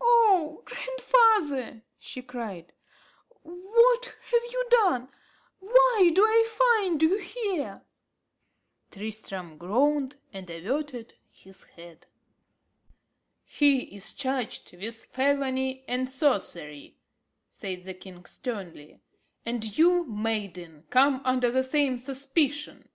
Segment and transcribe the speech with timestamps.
[0.00, 2.72] "Oh grandfather!" she cried,
[3.44, 5.08] "what have you done?
[5.60, 6.48] why do I
[6.80, 7.82] find you here?"
[8.90, 12.06] Tristram groaned, and averted his head.
[13.44, 16.96] "He is charged with felony and sorcery,"
[17.48, 18.98] said the king sternly,
[19.46, 22.88] "and you, maiden, come under the same suspicion."